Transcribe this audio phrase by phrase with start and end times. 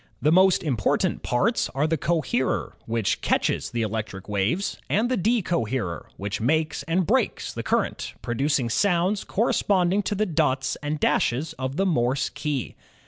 [0.19, 5.69] The most important parts are the coherer, which catches the electric waves, and the deco
[5.69, 11.53] herer, which makes and breaks the current, producing sounds corresponding to the dots and dashes
[11.59, 12.75] of the Morse key.